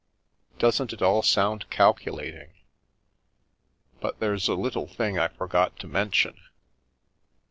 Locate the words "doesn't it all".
0.57-1.21